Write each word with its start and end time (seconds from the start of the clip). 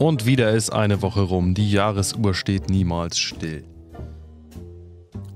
Und 0.00 0.24
wieder 0.24 0.52
ist 0.52 0.70
eine 0.70 1.02
Woche 1.02 1.20
rum. 1.20 1.52
Die 1.52 1.70
Jahresuhr 1.70 2.32
steht 2.32 2.70
niemals 2.70 3.18
still. 3.18 3.64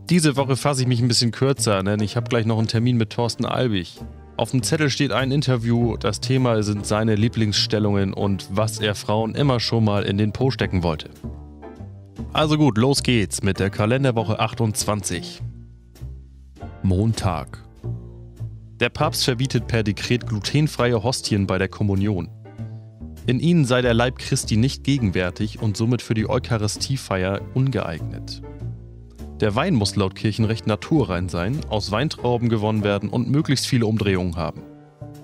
Diese 0.09 0.37
Woche 0.37 0.57
fasse 0.57 0.81
ich 0.81 0.89
mich 0.89 1.03
ein 1.03 1.09
bisschen 1.09 1.33
kürzer, 1.33 1.83
denn 1.83 2.01
ich 2.01 2.17
habe 2.17 2.31
gleich 2.31 2.47
noch 2.47 2.57
einen 2.57 2.67
Termin 2.67 2.97
mit 2.97 3.11
Thorsten 3.11 3.45
Albig. 3.45 4.01
Auf 4.39 4.53
dem 4.53 4.63
Zettel 4.63 4.89
steht 4.89 5.13
ein 5.13 5.33
Interview. 5.33 5.99
Das 5.99 6.23
Thema 6.23 6.63
sind 6.63 6.87
seine 6.87 7.15
Lieblingsstellungen 7.15 8.15
und 8.15 8.49
was 8.53 8.79
er 8.81 8.95
Frauen 8.95 9.35
immer 9.35 9.61
schon 9.61 9.85
mal 9.85 10.03
in 10.05 10.17
den 10.17 10.33
Po 10.33 10.51
stecken 10.51 10.83
wollte. 10.83 11.11
Also 12.33 12.57
gut, 12.57 12.79
los 12.79 13.03
geht's 13.03 13.43
mit 13.43 13.61
der 13.61 13.69
Kalenderwoche 13.69 14.41
28. 14.41 15.43
Montag. 16.83 17.63
Der 18.81 18.89
Papst 18.89 19.25
verbietet 19.25 19.67
per 19.67 19.83
Dekret 19.83 20.27
glutenfreie 20.27 21.03
Hostien 21.03 21.47
bei 21.47 21.59
der 21.59 21.69
Kommunion. 21.69 22.31
In 23.27 23.41
ihnen 23.41 23.65
sei 23.65 23.81
der 23.81 23.95
Leib 23.95 24.19
Christi 24.19 24.59
nicht 24.59 24.85
gegenwärtig 24.85 25.63
und 25.63 25.79
somit 25.79 26.03
für 26.03 26.13
die 26.13 26.29
Eucharistiefeier 26.29 27.41
ungeeignet. 27.55 28.43
Der 29.41 29.55
Wein 29.55 29.75
muss 29.75 29.97
laut 29.97 30.15
Kirchenrecht 30.15 30.67
naturrein 30.67 31.31
sein, 31.31 31.61
aus 31.71 31.91
Weintrauben 31.91 32.51
gewonnen 32.51 32.85
werden 32.85 33.09
und 33.09 33.31
möglichst 33.31 33.67
viele 33.67 33.87
Umdrehungen 33.87 34.37
haben. 34.37 34.63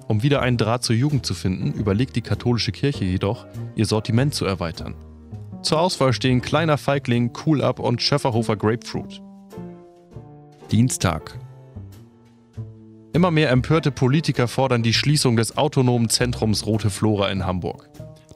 Um 0.09 0.23
wieder 0.23 0.41
einen 0.41 0.57
Draht 0.57 0.83
zur 0.83 0.97
Jugend 0.97 1.27
zu 1.27 1.35
finden, 1.35 1.73
überlegt 1.73 2.17
die 2.17 2.23
katholische 2.23 2.73
Kirche 2.73 3.05
jedoch, 3.05 3.47
ihr 3.77 3.87
Sortiment 3.87 4.35
zu 4.35 4.47
erweitern. 4.47 4.95
Zur 5.63 5.79
Auswahl 5.79 6.15
stehen 6.15 6.41
Kleiner 6.41 6.79
Feigling, 6.79 7.33
Cool 7.45 7.63
Up 7.63 7.79
und 7.79 8.01
Schöfferhofer 8.01 8.57
Grapefruit. 8.57 9.21
Dienstag. 10.71 11.39
Immer 13.13 13.31
mehr 13.31 13.51
empörte 13.51 13.91
Politiker 13.91 14.49
fordern 14.49 14.83
die 14.83 14.95
Schließung 14.95 15.37
des 15.37 15.59
autonomen 15.59 16.09
Zentrums 16.09 16.65
Rote 16.65 16.91
Flora 16.91 17.29
in 17.29 17.45
Hamburg. 17.45 17.90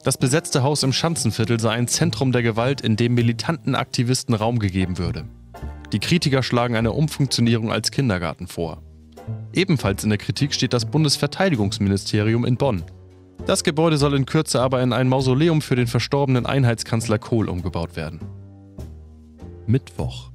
Das 0.05 0.19
besetzte 0.19 0.61
Haus 0.61 0.83
im 0.83 0.93
Schanzenviertel 0.93 1.59
sei 1.59 1.71
ein 1.71 1.87
Zentrum 1.87 2.31
der 2.31 2.43
Gewalt, 2.43 2.81
in 2.81 2.95
dem 2.95 3.15
militanten 3.15 3.73
Aktivisten 3.73 4.35
Raum 4.35 4.59
gegeben 4.59 4.99
würde. 4.99 5.25
Die 5.93 5.97
Kritiker 5.97 6.43
schlagen 6.43 6.75
eine 6.75 6.91
Umfunktionierung 6.91 7.71
als 7.71 7.89
Kindergarten 7.89 8.45
vor. 8.45 8.83
Ebenfalls 9.51 10.03
in 10.03 10.11
der 10.11 10.19
Kritik 10.19 10.53
steht 10.53 10.73
das 10.73 10.85
Bundesverteidigungsministerium 10.85 12.45
in 12.45 12.55
Bonn. 12.55 12.83
Das 13.47 13.63
Gebäude 13.63 13.97
soll 13.97 14.13
in 14.13 14.27
Kürze 14.27 14.61
aber 14.61 14.83
in 14.83 14.93
ein 14.93 15.09
Mausoleum 15.09 15.63
für 15.63 15.75
den 15.75 15.87
verstorbenen 15.87 16.45
Einheitskanzler 16.45 17.17
Kohl 17.17 17.49
umgebaut 17.49 17.95
werden. 17.95 18.19
Mittwoch. 19.65 20.29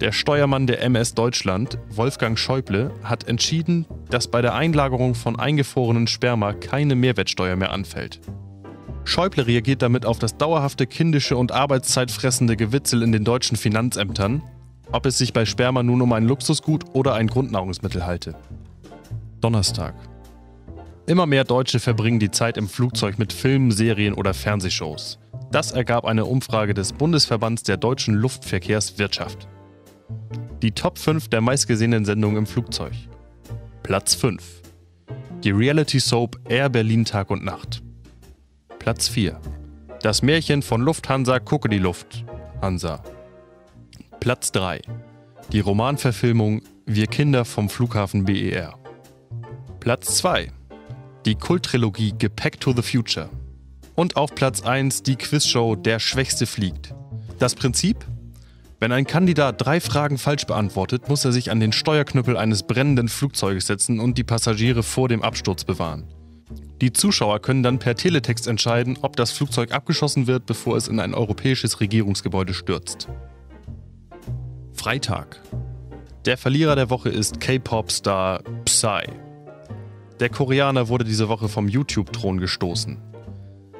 Der 0.00 0.12
Steuermann 0.12 0.66
der 0.66 0.80
MS 0.80 1.12
Deutschland, 1.12 1.76
Wolfgang 1.90 2.38
Schäuble, 2.38 2.90
hat 3.04 3.28
entschieden, 3.28 3.84
dass 4.08 4.28
bei 4.28 4.40
der 4.40 4.54
Einlagerung 4.54 5.14
von 5.14 5.38
eingefrorenen 5.38 6.06
Sperma 6.06 6.54
keine 6.54 6.94
Mehrwertsteuer 6.94 7.56
mehr 7.56 7.72
anfällt. 7.72 8.18
Schäuble 9.04 9.46
reagiert 9.46 9.82
damit 9.82 10.06
auf 10.06 10.18
das 10.18 10.36
dauerhafte 10.36 10.86
kindische 10.86 11.36
und 11.36 11.52
arbeitszeitfressende 11.52 12.56
Gewitzel 12.56 13.02
in 13.02 13.12
den 13.12 13.24
deutschen 13.24 13.56
Finanzämtern, 13.56 14.42
ob 14.92 15.06
es 15.06 15.18
sich 15.18 15.32
bei 15.32 15.44
Sperma 15.44 15.82
nun 15.82 16.00
um 16.02 16.12
ein 16.12 16.24
Luxusgut 16.24 16.84
oder 16.92 17.14
ein 17.14 17.26
Grundnahrungsmittel 17.26 18.06
halte. 18.06 18.34
Donnerstag. 19.40 19.94
Immer 21.06 21.26
mehr 21.26 21.44
Deutsche 21.44 21.80
verbringen 21.80 22.20
die 22.20 22.30
Zeit 22.30 22.56
im 22.56 22.68
Flugzeug 22.68 23.18
mit 23.18 23.32
Filmen, 23.32 23.72
Serien 23.72 24.14
oder 24.14 24.34
Fernsehshows. 24.34 25.18
Das 25.50 25.72
ergab 25.72 26.04
eine 26.04 26.24
Umfrage 26.24 26.72
des 26.72 26.92
Bundesverbands 26.92 27.64
der 27.64 27.76
deutschen 27.76 28.14
Luftverkehrswirtschaft. 28.14 29.48
Die 30.62 30.70
Top 30.70 30.98
5 30.98 31.28
der 31.28 31.40
meistgesehenen 31.40 32.04
Sendungen 32.04 32.38
im 32.38 32.46
Flugzeug. 32.46 32.92
Platz 33.82 34.14
5. 34.14 34.62
Die 35.42 35.50
Reality 35.50 35.98
Soap 35.98 36.38
Air 36.48 36.68
Berlin 36.68 37.04
Tag 37.04 37.30
und 37.30 37.44
Nacht. 37.44 37.82
Platz 38.82 39.06
4. 39.06 39.40
Das 40.02 40.22
Märchen 40.22 40.60
von 40.60 40.80
Lufthansa 40.80 41.38
Gucke 41.38 41.68
die 41.68 41.78
Luft. 41.78 42.24
Hansa. 42.60 43.00
Platz 44.18 44.50
3. 44.50 44.80
Die 45.52 45.60
Romanverfilmung 45.60 46.62
Wir 46.84 47.06
Kinder 47.06 47.44
vom 47.44 47.68
Flughafen 47.68 48.24
BER. 48.24 48.74
Platz 49.78 50.16
2. 50.16 50.50
Die 51.24 51.36
Kulttrilogie 51.36 52.12
Gepäck 52.18 52.58
to 52.58 52.72
the 52.74 52.82
Future. 52.82 53.30
Und 53.94 54.16
auf 54.16 54.34
Platz 54.34 54.62
1 54.62 55.04
die 55.04 55.14
Quizshow 55.14 55.76
Der 55.76 56.00
Schwächste 56.00 56.46
fliegt. 56.46 56.92
Das 57.38 57.54
Prinzip? 57.54 58.04
Wenn 58.80 58.90
ein 58.90 59.06
Kandidat 59.06 59.64
drei 59.64 59.78
Fragen 59.78 60.18
falsch 60.18 60.48
beantwortet, 60.48 61.08
muss 61.08 61.24
er 61.24 61.30
sich 61.30 61.52
an 61.52 61.60
den 61.60 61.70
Steuerknüppel 61.70 62.36
eines 62.36 62.64
brennenden 62.64 63.08
Flugzeuges 63.08 63.68
setzen 63.68 64.00
und 64.00 64.18
die 64.18 64.24
Passagiere 64.24 64.82
vor 64.82 65.08
dem 65.08 65.22
Absturz 65.22 65.62
bewahren. 65.62 66.08
Die 66.80 66.92
Zuschauer 66.92 67.40
können 67.40 67.62
dann 67.62 67.78
per 67.78 67.94
Teletext 67.94 68.48
entscheiden, 68.48 68.98
ob 69.02 69.16
das 69.16 69.30
Flugzeug 69.30 69.72
abgeschossen 69.72 70.26
wird, 70.26 70.46
bevor 70.46 70.76
es 70.76 70.88
in 70.88 70.98
ein 70.98 71.14
europäisches 71.14 71.80
Regierungsgebäude 71.80 72.54
stürzt. 72.54 73.08
Freitag. 74.72 75.40
Der 76.24 76.36
Verlierer 76.36 76.74
der 76.74 76.90
Woche 76.90 77.08
ist 77.08 77.40
K-Pop-Star 77.40 78.42
Psy. 78.64 79.02
Der 80.18 80.28
Koreaner 80.28 80.88
wurde 80.88 81.04
diese 81.04 81.28
Woche 81.28 81.48
vom 81.48 81.68
YouTube-Thron 81.68 82.38
gestoßen. 82.38 82.98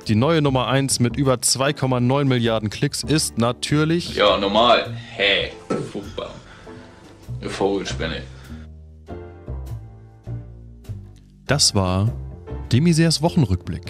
Die 0.08 0.14
neue 0.14 0.42
Nummer 0.42 0.66
1 0.66 1.00
mit 1.00 1.16
über 1.16 1.34
2,9 1.34 2.24
Milliarden 2.24 2.70
Klicks 2.70 3.02
ist 3.02 3.38
natürlich. 3.38 4.16
Ja, 4.16 4.36
normal. 4.36 4.92
Hey, 5.10 5.52
Fußball. 5.92 6.30
Eine 7.40 7.50
Vogelspinne. 7.50 8.22
Das 11.46 11.74
war 11.74 12.12
Demisers 12.72 13.20
Wochenrückblick. 13.20 13.82